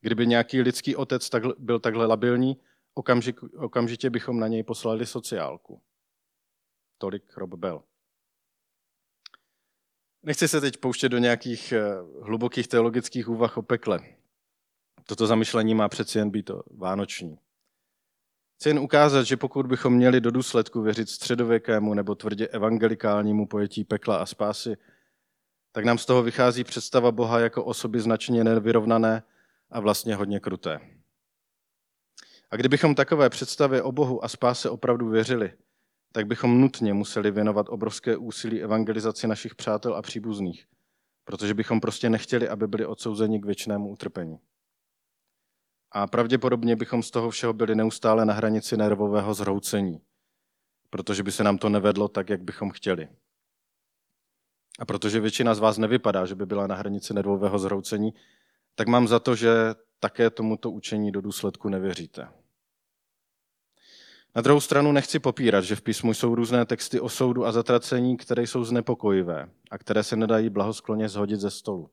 Kdyby 0.00 0.26
nějaký 0.26 0.60
lidský 0.60 0.96
otec 0.96 1.30
byl 1.58 1.78
takhle 1.80 2.06
labilní, 2.06 2.56
okamžik, 2.94 3.42
okamžitě 3.42 4.10
bychom 4.10 4.40
na 4.40 4.48
něj 4.48 4.62
poslali 4.62 5.06
sociálku. 5.06 5.80
Tolik 7.00 7.36
Rob 7.36 7.54
Bell. 7.54 7.82
Nechci 10.22 10.48
se 10.48 10.60
teď 10.60 10.76
pouštět 10.76 11.08
do 11.08 11.18
nějakých 11.18 11.72
eh, 11.72 11.82
hlubokých 12.22 12.68
teologických 12.68 13.28
úvah 13.28 13.56
o 13.56 13.62
pekle. 13.62 14.00
Toto 15.04 15.26
zamyšlení 15.26 15.74
má 15.74 15.88
přeci 15.88 16.18
jen 16.18 16.30
být 16.30 16.50
vánoční. 16.70 17.38
Chci 18.56 18.68
jen 18.68 18.78
ukázat, 18.78 19.22
že 19.22 19.36
pokud 19.36 19.66
bychom 19.66 19.94
měli 19.94 20.20
do 20.20 20.30
důsledku 20.30 20.82
věřit 20.82 21.08
středověkému 21.08 21.94
nebo 21.94 22.14
tvrdě 22.14 22.48
evangelikálnímu 22.48 23.46
pojetí 23.46 23.84
pekla 23.84 24.16
a 24.16 24.26
spásy, 24.26 24.76
tak 25.72 25.84
nám 25.84 25.98
z 25.98 26.06
toho 26.06 26.22
vychází 26.22 26.64
představa 26.64 27.12
Boha 27.12 27.40
jako 27.40 27.64
osoby 27.64 28.00
značně 28.00 28.44
nevyrovnané 28.44 29.22
a 29.70 29.80
vlastně 29.80 30.14
hodně 30.14 30.40
kruté. 30.40 30.80
A 32.50 32.56
kdybychom 32.56 32.94
takové 32.94 33.30
představě 33.30 33.82
o 33.82 33.92
Bohu 33.92 34.24
a 34.24 34.28
spáse 34.28 34.70
opravdu 34.70 35.08
věřili, 35.08 35.52
tak 36.12 36.26
bychom 36.26 36.60
nutně 36.60 36.94
museli 36.94 37.30
věnovat 37.30 37.66
obrovské 37.68 38.16
úsilí 38.16 38.62
evangelizaci 38.62 39.26
našich 39.26 39.54
přátel 39.54 39.94
a 39.94 40.02
příbuzných, 40.02 40.66
protože 41.24 41.54
bychom 41.54 41.80
prostě 41.80 42.10
nechtěli, 42.10 42.48
aby 42.48 42.68
byli 42.68 42.86
odsouzeni 42.86 43.40
k 43.40 43.44
věčnému 43.44 43.90
utrpení. 43.90 44.38
A 45.92 46.06
pravděpodobně 46.06 46.76
bychom 46.76 47.02
z 47.02 47.10
toho 47.10 47.30
všeho 47.30 47.52
byli 47.52 47.74
neustále 47.74 48.24
na 48.24 48.34
hranici 48.34 48.76
nervového 48.76 49.34
zhroucení, 49.34 50.00
protože 50.90 51.22
by 51.22 51.32
se 51.32 51.44
nám 51.44 51.58
to 51.58 51.68
nevedlo 51.68 52.08
tak, 52.08 52.30
jak 52.30 52.42
bychom 52.42 52.70
chtěli. 52.70 53.08
A 54.78 54.84
protože 54.84 55.20
většina 55.20 55.54
z 55.54 55.58
vás 55.58 55.78
nevypadá, 55.78 56.26
že 56.26 56.34
by 56.34 56.46
byla 56.46 56.66
na 56.66 56.74
hranici 56.74 57.14
nervového 57.14 57.58
zhroucení, 57.58 58.14
tak 58.74 58.88
mám 58.88 59.08
za 59.08 59.18
to, 59.18 59.34
že 59.34 59.50
také 60.00 60.30
tomuto 60.30 60.70
učení 60.70 61.12
do 61.12 61.20
důsledku 61.20 61.68
nevěříte. 61.68 62.39
Na 64.34 64.42
druhou 64.42 64.60
stranu 64.60 64.92
nechci 64.92 65.18
popírat, 65.18 65.64
že 65.64 65.76
v 65.76 65.82
písmu 65.82 66.14
jsou 66.14 66.34
různé 66.34 66.64
texty 66.64 67.00
o 67.00 67.08
soudu 67.08 67.46
a 67.46 67.52
zatracení, 67.52 68.16
které 68.16 68.42
jsou 68.42 68.64
znepokojivé 68.64 69.48
a 69.70 69.78
které 69.78 70.02
se 70.02 70.16
nedají 70.16 70.50
blahoskloně 70.50 71.08
zhodit 71.08 71.40
ze 71.40 71.50
stolu. 71.50 71.90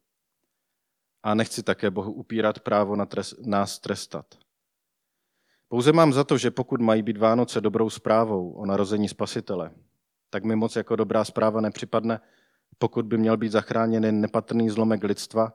A 1.23 1.33
nechci 1.33 1.63
také 1.63 1.91
Bohu 1.91 2.11
upírat 2.11 2.59
právo 2.59 2.95
na 2.95 3.05
trest, 3.05 3.35
nás 3.45 3.79
trestat. 3.79 4.25
Pouze 5.67 5.91
mám 5.91 6.13
za 6.13 6.23
to, 6.23 6.37
že 6.37 6.51
pokud 6.51 6.81
mají 6.81 7.03
být 7.03 7.17
Vánoce 7.17 7.61
dobrou 7.61 7.89
zprávou 7.89 8.51
o 8.51 8.65
narození 8.65 9.09
Spasitele, 9.09 9.71
tak 10.29 10.43
mi 10.43 10.55
moc 10.55 10.75
jako 10.75 10.95
dobrá 10.95 11.23
zpráva 11.23 11.61
nepřipadne, 11.61 12.19
pokud 12.77 13.05
by 13.05 13.17
měl 13.17 13.37
být 13.37 13.51
zachráněn 13.51 14.21
nepatrný 14.21 14.69
zlomek 14.69 15.03
lidstva, 15.03 15.53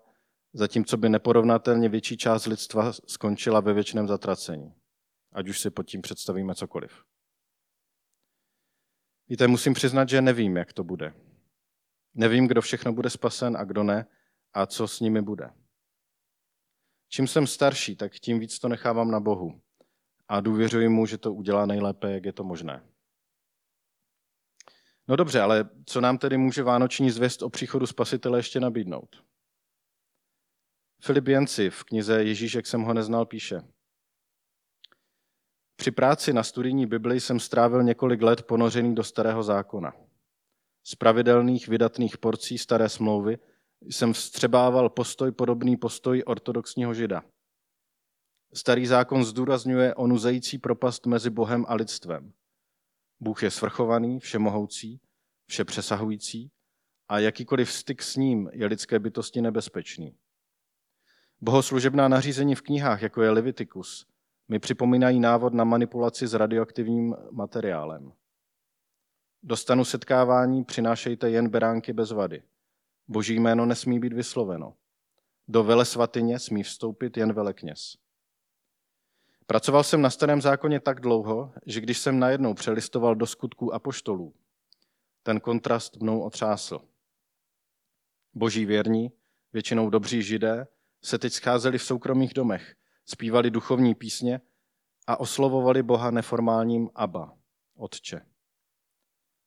zatímco 0.52 0.96
by 0.96 1.08
neporovnatelně 1.08 1.88
větší 1.88 2.16
část 2.16 2.46
lidstva 2.46 2.92
skončila 3.06 3.60
ve 3.60 3.72
věčném 3.72 4.08
zatracení 4.08 4.74
ať 5.32 5.48
už 5.48 5.60
si 5.60 5.70
pod 5.70 5.82
tím 5.82 6.02
představíme 6.02 6.54
cokoliv. 6.54 7.04
Víte, 9.28 9.48
musím 9.48 9.74
přiznat, 9.74 10.08
že 10.08 10.20
nevím, 10.20 10.56
jak 10.56 10.72
to 10.72 10.84
bude. 10.84 11.14
Nevím, 12.14 12.48
kdo 12.48 12.62
všechno 12.62 12.92
bude 12.92 13.10
spasen 13.10 13.56
a 13.56 13.64
kdo 13.64 13.82
ne 13.82 14.06
a 14.52 14.66
co 14.66 14.88
s 14.88 15.00
nimi 15.00 15.22
bude. 15.22 15.50
Čím 17.08 17.26
jsem 17.26 17.46
starší, 17.46 17.96
tak 17.96 18.12
tím 18.12 18.38
víc 18.38 18.58
to 18.58 18.68
nechávám 18.68 19.10
na 19.10 19.20
Bohu 19.20 19.62
a 20.28 20.40
důvěřuji 20.40 20.88
mu, 20.88 21.06
že 21.06 21.18
to 21.18 21.34
udělá 21.34 21.66
nejlépe, 21.66 22.12
jak 22.12 22.24
je 22.24 22.32
to 22.32 22.44
možné. 22.44 22.88
No 25.08 25.16
dobře, 25.16 25.40
ale 25.40 25.70
co 25.86 26.00
nám 26.00 26.18
tedy 26.18 26.38
může 26.38 26.62
vánoční 26.62 27.10
zvěst 27.10 27.42
o 27.42 27.50
příchodu 27.50 27.86
Spasitele 27.86 28.38
ještě 28.38 28.60
nabídnout? 28.60 29.24
Filip 31.02 31.28
Jenci 31.28 31.70
v 31.70 31.84
knize 31.84 32.24
Ježíš, 32.24 32.54
jak 32.54 32.66
jsem 32.66 32.82
ho 32.82 32.94
neznal, 32.94 33.26
píše– 33.26 33.62
při 35.76 35.90
práci 35.90 36.32
na 36.32 36.42
studijní 36.42 36.86
Bibli 36.86 37.20
jsem 37.20 37.40
strávil 37.40 37.82
několik 37.82 38.22
let 38.22 38.42
ponořený 38.42 38.94
do 38.94 39.04
starého 39.04 39.42
zákona. 39.42 39.92
Z 40.84 40.94
pravidelných 40.94 41.68
vydatných 41.68 42.18
porcí 42.18 42.58
staré 42.58 42.88
smlouvy 42.88 43.38
jsem 43.80 44.12
vstřebával 44.12 44.88
postoj 44.88 45.32
podobný 45.32 45.76
postoj 45.76 46.22
ortodoxního 46.26 46.94
žida. 46.94 47.22
Starý 48.54 48.86
zákon 48.86 49.24
zdůrazňuje 49.24 49.94
o 49.94 50.06
nuzející 50.06 50.58
propast 50.58 51.06
mezi 51.06 51.30
Bohem 51.30 51.64
a 51.68 51.74
lidstvem. 51.74 52.32
Bůh 53.20 53.42
je 53.42 53.50
svrchovaný, 53.50 54.20
všemohoucí, 54.20 55.00
všepřesahující 55.46 56.50
a 57.08 57.18
jakýkoliv 57.18 57.72
styk 57.72 58.02
s 58.02 58.16
ním 58.16 58.50
je 58.52 58.66
lidské 58.66 58.98
bytosti 58.98 59.40
nebezpečný. 59.40 60.16
Bohoslužebná 61.40 62.08
nařízení 62.08 62.54
v 62.54 62.62
knihách, 62.62 63.02
jako 63.02 63.22
je 63.22 63.30
Leviticus, 63.30 64.06
mi 64.52 64.58
připomínají 64.58 65.20
návod 65.20 65.54
na 65.54 65.64
manipulaci 65.64 66.26
s 66.26 66.34
radioaktivním 66.34 67.16
materiálem. 67.30 68.12
Dostanu 69.42 69.84
setkávání 69.84 70.64
přinášejte 70.64 71.30
jen 71.30 71.48
beránky 71.48 71.92
bez 71.92 72.10
vady. 72.10 72.42
Boží 73.08 73.34
jméno 73.34 73.66
nesmí 73.66 74.00
být 74.00 74.12
vysloveno. 74.12 74.74
Do 75.48 75.64
velesvatyně 75.64 76.38
smí 76.38 76.62
vstoupit 76.62 77.16
jen 77.16 77.32
velekněz. 77.32 77.96
Pracoval 79.46 79.84
jsem 79.84 80.02
na 80.02 80.10
starém 80.10 80.40
zákoně 80.40 80.80
tak 80.80 81.00
dlouho, 81.00 81.52
že 81.66 81.80
když 81.80 81.98
jsem 81.98 82.18
najednou 82.18 82.54
přelistoval 82.54 83.14
do 83.14 83.26
skutků 83.26 83.74
apoštolů, 83.74 84.34
ten 85.22 85.40
kontrast 85.40 85.96
mnou 85.96 86.20
otřásl. 86.20 86.80
Boží 88.34 88.66
věrní, 88.66 89.12
většinou 89.52 89.90
dobří 89.90 90.22
židé, 90.22 90.66
se 91.02 91.18
teď 91.18 91.32
scházeli 91.32 91.78
v 91.78 91.82
soukromých 91.82 92.34
domech, 92.34 92.76
zpívali 93.04 93.50
duchovní 93.50 93.94
písně 93.94 94.40
a 95.06 95.20
oslovovali 95.20 95.82
Boha 95.82 96.10
neformálním 96.10 96.90
Abba, 96.94 97.38
Otče. 97.76 98.20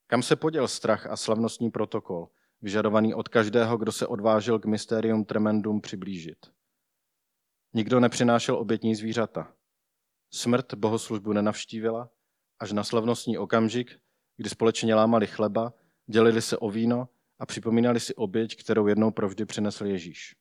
Kam 0.07 0.23
se 0.23 0.35
poděl 0.35 0.67
strach 0.67 1.07
a 1.07 1.17
slavnostní 1.17 1.71
protokol, 1.71 2.29
vyžadovaný 2.61 3.13
od 3.13 3.27
každého, 3.29 3.77
kdo 3.77 3.91
se 3.91 4.07
odvážil 4.07 4.59
k 4.59 4.65
mysterium 4.65 5.25
tremendum 5.25 5.81
přiblížit? 5.81 6.37
Nikdo 7.73 7.99
nepřinášel 7.99 8.55
obětní 8.55 8.95
zvířata. 8.95 9.53
Smrt 10.33 10.73
bohoslužbu 10.73 11.33
nenavštívila, 11.33 12.09
až 12.59 12.71
na 12.71 12.83
slavnostní 12.83 13.37
okamžik, 13.37 13.99
kdy 14.37 14.49
společně 14.49 14.95
lámali 14.95 15.27
chleba, 15.27 15.73
dělili 16.07 16.41
se 16.41 16.57
o 16.57 16.69
víno 16.69 17.09
a 17.39 17.45
připomínali 17.45 17.99
si 17.99 18.15
oběť, 18.15 18.55
kterou 18.63 18.87
jednou 18.87 19.11
provždy 19.11 19.45
přinesl 19.45 19.85
Ježíš. 19.85 20.35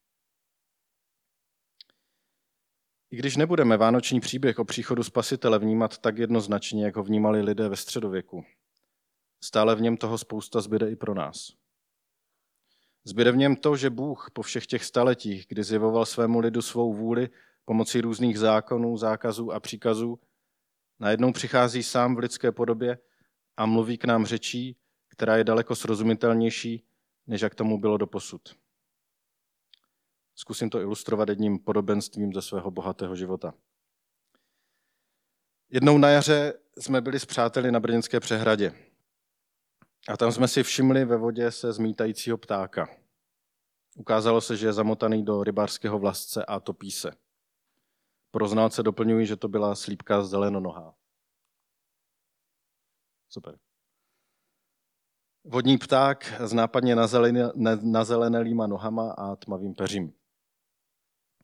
I 3.14 3.16
když 3.16 3.36
nebudeme 3.36 3.76
vánoční 3.76 4.20
příběh 4.20 4.58
o 4.58 4.64
příchodu 4.64 5.02
Spasitele 5.02 5.58
vnímat 5.58 5.98
tak 5.98 6.18
jednoznačně, 6.18 6.84
jak 6.84 6.96
ho 6.96 7.02
vnímali 7.02 7.42
lidé 7.42 7.68
ve 7.68 7.76
středověku, 7.76 8.44
stále 9.40 9.76
v 9.76 9.80
něm 9.80 9.96
toho 9.96 10.18
spousta 10.18 10.60
zbyde 10.60 10.90
i 10.90 10.96
pro 10.96 11.14
nás. 11.14 11.52
Zbyde 13.04 13.32
v 13.32 13.36
něm 13.36 13.56
to, 13.56 13.76
že 13.76 13.90
Bůh 13.90 14.30
po 14.32 14.42
všech 14.42 14.66
těch 14.66 14.84
staletích, 14.84 15.46
kdy 15.48 15.62
zjevoval 15.62 16.06
svému 16.06 16.38
lidu 16.38 16.62
svou 16.62 16.94
vůli 16.94 17.28
pomocí 17.64 18.00
různých 18.00 18.38
zákonů, 18.38 18.96
zákazů 18.96 19.52
a 19.52 19.60
příkazů, 19.60 20.18
najednou 21.00 21.32
přichází 21.32 21.82
sám 21.82 22.14
v 22.14 22.18
lidské 22.18 22.52
podobě 22.52 22.98
a 23.56 23.66
mluví 23.66 23.98
k 23.98 24.04
nám 24.04 24.26
řečí, 24.26 24.76
která 25.08 25.36
je 25.36 25.44
daleko 25.44 25.74
srozumitelnější, 25.74 26.84
než 27.26 27.40
jak 27.40 27.54
tomu 27.54 27.78
bylo 27.78 27.96
doposud. 27.96 28.63
Zkusím 30.34 30.70
to 30.70 30.80
ilustrovat 30.80 31.28
jedním 31.28 31.58
podobenstvím 31.58 32.32
ze 32.32 32.42
svého 32.42 32.70
bohatého 32.70 33.16
života. 33.16 33.54
Jednou 35.70 35.98
na 35.98 36.08
jaře 36.08 36.54
jsme 36.78 37.00
byli 37.00 37.20
s 37.20 37.26
přáteli 37.26 37.72
na 37.72 37.80
Brněnské 37.80 38.20
přehradě. 38.20 38.72
A 40.08 40.16
tam 40.16 40.32
jsme 40.32 40.48
si 40.48 40.62
všimli 40.62 41.04
ve 41.04 41.16
vodě 41.16 41.50
se 41.50 41.72
zmítajícího 41.72 42.38
ptáka. 42.38 42.88
Ukázalo 43.96 44.40
se, 44.40 44.56
že 44.56 44.66
je 44.66 44.72
zamotaný 44.72 45.24
do 45.24 45.44
rybářského 45.44 45.98
vlasce 45.98 46.44
a 46.44 46.60
topí 46.60 46.90
se. 46.90 47.10
Pro 48.30 48.48
znalce 48.48 48.82
doplňuji, 48.82 49.26
že 49.26 49.36
to 49.36 49.48
byla 49.48 49.74
slípka 49.74 50.22
zelenonohá. 50.22 50.94
Super. 53.28 53.58
Vodní 55.44 55.78
pták 55.78 56.40
s 56.40 56.52
nápadně 56.52 56.96
nazelenelýma 57.82 58.66
nohama 58.66 59.12
a 59.12 59.36
tmavým 59.36 59.74
peřím. 59.74 60.12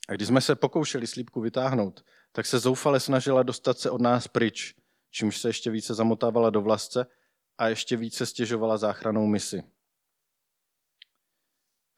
A 0.09 0.13
když 0.13 0.29
jsme 0.29 0.41
se 0.41 0.55
pokoušeli 0.55 1.07
slípku 1.07 1.41
vytáhnout, 1.41 2.05
tak 2.33 2.47
se 2.47 2.59
zoufale 2.59 3.01
snažila 3.01 3.43
dostat 3.43 3.79
se 3.79 3.91
od 3.91 4.01
nás 4.01 4.29
pryč, 4.29 4.75
čímž 5.11 5.39
se 5.39 5.49
ještě 5.49 5.71
více 5.71 5.95
zamotávala 5.95 6.51
do 6.51 6.61
vlasce 6.61 7.07
a 7.59 7.69
ještě 7.69 7.97
více 7.97 8.27
stěžovala 8.27 8.77
záchranou 8.77 9.27
misi. 9.27 9.63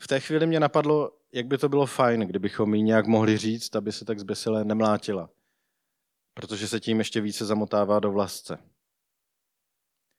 V 0.02 0.06
té 0.06 0.20
chvíli 0.20 0.46
mě 0.46 0.60
napadlo, 0.60 1.18
jak 1.32 1.46
by 1.46 1.58
to 1.58 1.68
bylo 1.68 1.86
fajn, 1.86 2.20
kdybychom 2.20 2.74
jí 2.74 2.82
nějak 2.82 3.06
mohli 3.06 3.38
říct, 3.38 3.76
aby 3.76 3.92
se 3.92 4.04
tak 4.04 4.18
zběsile 4.18 4.64
nemlátila, 4.64 5.30
protože 6.34 6.68
se 6.68 6.80
tím 6.80 6.98
ještě 6.98 7.20
více 7.20 7.44
zamotává 7.44 8.00
do 8.00 8.12
vlasce. 8.12 8.58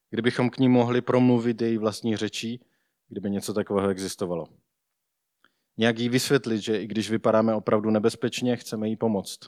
Kdybychom 0.10 0.50
k 0.50 0.58
ní 0.58 0.70
mohli 0.70 1.02
promluvit 1.02 1.62
její 1.62 1.78
vlastní 1.78 2.18
řečí, 2.18 2.66
kdyby 3.08 3.32
něco 3.32 3.54
takového 3.54 3.90
existovalo. 3.90 4.63
Nějak 5.78 6.00
jí 6.00 6.10
vysvětlit, 6.10 6.62
že 6.62 6.82
i 6.82 6.88
když 6.88 7.10
vypadáme 7.10 7.56
opravdu 7.56 7.90
nebezpečně, 7.90 8.58
chceme 8.58 8.90
jí 8.90 8.96
pomoct. 8.96 9.40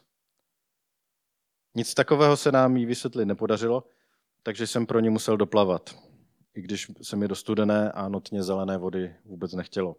Nic 1.75 1.93
takového 1.93 2.37
se 2.37 2.51
nám 2.51 2.77
jí 2.77 2.85
vysvětlit 2.85 3.25
nepodařilo, 3.25 3.83
takže 4.43 4.67
jsem 4.67 4.85
pro 4.85 4.99
ní 4.99 5.09
musel 5.09 5.37
doplavat, 5.37 5.95
i 6.53 6.61
když 6.61 6.91
se 7.01 7.15
mi 7.15 7.27
do 7.27 7.35
studené 7.35 7.91
a 7.91 8.09
notně 8.09 8.43
zelené 8.43 8.77
vody 8.77 9.15
vůbec 9.25 9.53
nechtělo. 9.53 9.95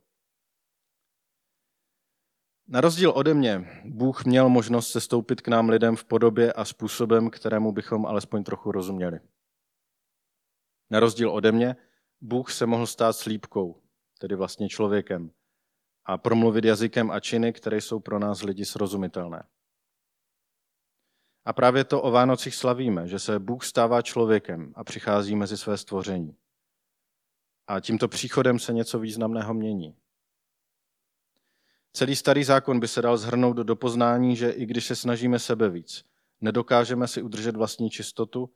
Na 2.69 2.81
rozdíl 2.81 3.13
ode 3.17 3.35
mě, 3.35 3.83
Bůh 3.85 4.25
měl 4.25 4.49
možnost 4.49 4.91
se 4.91 5.01
stoupit 5.01 5.41
k 5.41 5.49
nám 5.49 5.69
lidem 5.69 5.97
v 5.97 6.05
podobě 6.05 6.53
a 6.53 6.65
způsobem, 6.65 7.31
kterému 7.31 7.73
bychom 7.73 8.07
alespoň 8.07 8.45
trochu 8.45 8.73
rozuměli. 8.73 9.21
Na 10.91 11.01
rozdíl 11.01 11.31
ode 11.31 11.53
mě, 11.53 11.77
Bůh 12.21 12.53
se 12.53 12.67
mohl 12.67 12.87
stát 12.87 13.17
slípkou, 13.17 13.83
tedy 14.19 14.37
vlastně 14.37 14.69
člověkem, 14.69 15.31
a 16.07 16.19
promluvit 16.19 16.65
jazykem 16.65 17.11
a 17.11 17.21
činy, 17.21 17.53
které 17.53 17.81
jsou 17.81 18.01
pro 18.01 18.19
nás 18.19 18.43
lidi 18.43 18.65
srozumitelné. 18.65 19.47
A 21.45 21.53
právě 21.53 21.85
to 21.85 22.03
o 22.03 22.11
Vánocích 22.11 22.55
slavíme, 22.55 23.09
že 23.09 23.19
se 23.19 23.39
Bůh 23.39 23.65
stává 23.65 24.03
člověkem 24.03 24.73
a 24.77 24.85
přichází 24.85 25.37
mezi 25.37 25.57
své 25.57 25.79
stvoření. 25.79 26.37
A 27.67 27.81
tímto 27.81 28.09
příchodem 28.09 28.59
se 28.59 28.73
něco 28.73 28.99
významného 28.99 29.55
mění. 29.55 29.97
Celý 31.93 32.17
starý 32.17 32.45
zákon 32.45 32.81
by 32.81 32.89
se 32.89 33.03
dal 33.03 33.17
zhrnout 33.17 33.57
do 33.57 33.77
poznání, 33.77 34.37
že 34.37 34.51
i 34.51 34.67
když 34.67 34.87
se 34.87 34.97
snažíme 34.97 35.39
sebe 35.39 35.71
víc, 35.71 36.05
nedokážeme 36.41 37.09
si 37.09 37.23
udržet 37.23 37.57
vlastní 37.57 37.91
čistotu 37.91 38.51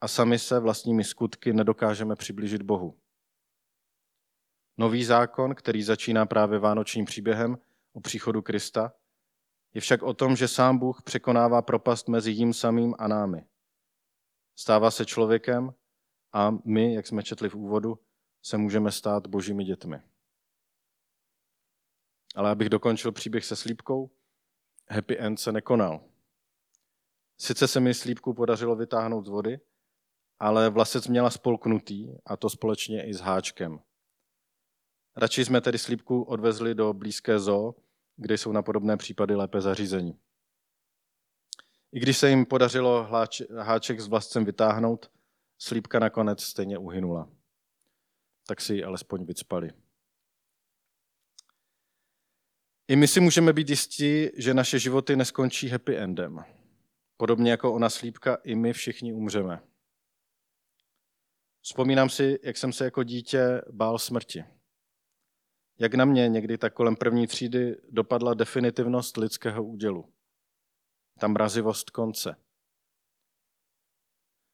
a 0.00 0.08
sami 0.08 0.38
se 0.38 0.60
vlastními 0.60 1.04
skutky 1.04 1.52
nedokážeme 1.52 2.16
přiblížit 2.16 2.62
Bohu. 2.62 2.98
Nový 4.76 5.04
zákon, 5.04 5.54
který 5.54 5.82
začíná 5.82 6.26
právě 6.26 6.58
vánočním 6.58 7.04
příběhem 7.04 7.58
o 7.92 8.00
příchodu 8.00 8.42
Krista, 8.42 8.92
je 9.74 9.80
však 9.80 10.02
o 10.02 10.14
tom, 10.14 10.36
že 10.36 10.48
sám 10.48 10.78
Bůh 10.78 11.02
překonává 11.02 11.62
propast 11.62 12.08
mezi 12.08 12.30
jím 12.30 12.54
samým 12.54 12.94
a 12.98 13.08
námi. 13.08 13.46
Stává 14.56 14.90
se 14.90 15.06
člověkem 15.06 15.74
a 16.32 16.50
my, 16.64 16.94
jak 16.94 17.06
jsme 17.06 17.22
četli 17.22 17.48
v 17.48 17.54
úvodu, 17.54 17.98
se 18.42 18.56
můžeme 18.56 18.92
stát 18.92 19.26
božími 19.26 19.64
dětmi. 19.64 20.02
Ale 22.34 22.50
abych 22.50 22.68
dokončil 22.68 23.12
příběh 23.12 23.44
se 23.44 23.56
slípkou, 23.56 24.10
happy 24.88 25.18
end 25.18 25.40
se 25.40 25.52
nekonal. 25.52 26.00
Sice 27.38 27.68
se 27.68 27.80
mi 27.80 27.94
slípku 27.94 28.34
podařilo 28.34 28.76
vytáhnout 28.76 29.26
z 29.26 29.28
vody, 29.28 29.60
ale 30.38 30.70
vlasec 30.70 31.08
měla 31.08 31.30
spolknutý 31.30 32.14
a 32.26 32.36
to 32.36 32.50
společně 32.50 33.06
i 33.06 33.14
s 33.14 33.20
háčkem. 33.20 33.80
Radši 35.16 35.44
jsme 35.44 35.60
tedy 35.60 35.78
slípku 35.78 36.22
odvezli 36.22 36.74
do 36.74 36.92
blízké 36.92 37.38
zoo, 37.38 37.74
kde 38.16 38.38
jsou 38.38 38.52
na 38.52 38.62
podobné 38.62 38.96
případy 38.96 39.34
lépe 39.34 39.60
zařízení. 39.60 40.18
I 41.92 42.00
když 42.00 42.18
se 42.18 42.30
jim 42.30 42.46
podařilo 42.46 43.08
háček 43.60 44.00
s 44.00 44.08
vlascem 44.08 44.44
vytáhnout, 44.44 45.10
slípka 45.58 45.98
nakonec 45.98 46.42
stejně 46.42 46.78
uhynula. 46.78 47.30
Tak 48.46 48.60
si 48.60 48.74
ji 48.74 48.84
alespoň 48.84 49.24
vycpali. 49.24 49.70
I 52.88 52.96
my 52.96 53.08
si 53.08 53.20
můžeme 53.20 53.52
být 53.52 53.70
jistí, 53.70 54.28
že 54.36 54.54
naše 54.54 54.78
životy 54.78 55.16
neskončí 55.16 55.68
happy 55.68 55.96
endem. 55.96 56.44
Podobně 57.16 57.50
jako 57.50 57.74
ona 57.74 57.90
slípka, 57.90 58.34
i 58.34 58.54
my 58.54 58.72
všichni 58.72 59.12
umřeme. 59.12 59.62
Vzpomínám 61.60 62.08
si, 62.08 62.38
jak 62.42 62.56
jsem 62.56 62.72
se 62.72 62.84
jako 62.84 63.02
dítě 63.02 63.62
bál 63.72 63.98
smrti. 63.98 64.44
Jak 65.78 65.94
na 65.94 66.04
mě 66.04 66.28
někdy 66.28 66.58
tak 66.58 66.74
kolem 66.74 66.96
první 66.96 67.26
třídy 67.26 67.76
dopadla 67.90 68.34
definitivnost 68.34 69.16
lidského 69.16 69.64
údělu. 69.64 70.12
Ta 71.18 71.28
mrazivost 71.28 71.90
konce. 71.90 72.36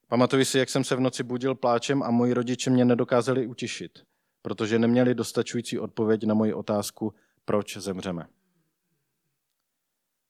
Pamatuji 0.09 0.45
si, 0.45 0.59
jak 0.59 0.69
jsem 0.69 0.85
se 0.85 0.97
v 0.97 1.01
noci 1.01 1.23
budil 1.23 1.55
pláčem 1.55 2.03
a 2.03 2.11
moji 2.11 2.35
rodiče 2.35 2.71
mě 2.71 2.85
nedokázali 2.85 3.47
utišit, 3.47 4.05
protože 4.43 4.79
neměli 4.79 5.15
dostačující 5.15 5.79
odpověď 5.79 6.25
na 6.25 6.35
moji 6.35 6.55
otázku, 6.55 7.15
proč 7.45 7.77
zemřeme. 7.77 8.27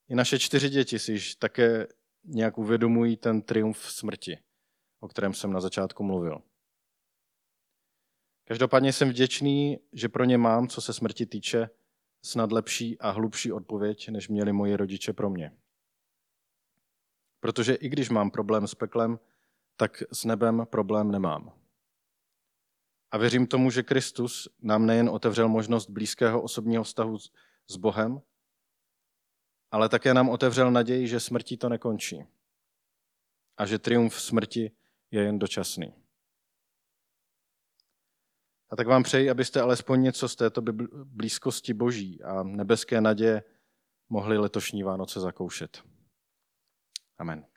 I 0.09 0.15
naše 0.15 0.39
čtyři 0.39 0.69
děti 0.69 0.99
si 0.99 1.13
již 1.13 1.35
také 1.35 1.87
nějak 2.25 2.59
uvědomují 2.59 3.17
ten 3.17 3.43
triumf 3.43 3.79
smrti, 3.79 4.39
o 5.01 5.09
kterém 5.09 5.35
jsem 5.35 5.53
na 5.53 5.61
začátku 5.61 6.03
mluvil. 6.03 6.43
Každopádně 8.51 8.93
jsem 8.93 9.09
vděčný, 9.09 9.79
že 9.93 10.09
pro 10.09 10.25
ně 10.25 10.39
mám, 10.39 10.69
co 10.69 10.81
se 10.81 10.93
smrti 10.93 11.27
týče, 11.27 11.71
snad 12.23 12.53
lepší 12.53 12.99
a 12.99 13.11
hlubší 13.11 13.53
odpověď, 13.53 14.09
než 14.09 14.29
měli 14.29 14.53
moji 14.53 14.77
rodiče 14.77 15.13
pro 15.13 15.31
mě. 15.31 15.57
Protože 17.41 17.75
i 17.75 17.89
když 17.89 18.11
mám 18.11 18.31
problém 18.31 18.67
s 18.67 18.75
peklem, 18.75 19.19
tak 19.77 20.03
s 20.13 20.25
nebem 20.25 20.67
problém 20.71 21.11
nemám. 21.11 21.53
A 23.11 23.19
věřím 23.19 23.47
tomu, 23.47 23.71
že 23.71 23.83
Kristus 23.83 24.49
nám 24.63 24.87
nejen 24.87 25.09
otevřel 25.09 25.49
možnost 25.49 25.91
blízkého 25.91 26.43
osobního 26.43 26.85
vztahu 26.85 27.19
s 27.67 27.77
Bohem, 27.77 28.23
ale 29.71 29.89
také 29.89 30.15
nám 30.15 30.29
otevřel 30.29 30.71
naději, 30.71 31.09
že 31.09 31.21
smrtí 31.21 31.57
to 31.57 31.69
nekončí 31.69 32.25
a 33.57 33.67
že 33.67 33.79
triumf 33.79 34.21
smrti 34.21 34.73
je 35.11 35.23
jen 35.23 35.39
dočasný. 35.39 36.00
A 38.71 38.77
tak 38.77 38.87
vám 38.87 39.03
přeji, 39.03 39.31
abyste 39.31 39.61
alespoň 39.61 40.03
něco 40.03 40.29
z 40.29 40.37
této 40.37 40.63
blízkosti 41.05 41.75
boží 41.75 42.23
a 42.23 42.43
nebeské 42.43 43.01
naděje 43.01 43.43
mohli 44.09 44.39
letošní 44.39 44.83
Vánoce 44.83 45.21
zakoušet. 45.21 45.83
Amen. 47.19 47.50